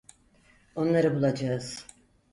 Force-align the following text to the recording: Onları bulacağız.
Onları 0.75 1.15
bulacağız. 1.15 1.87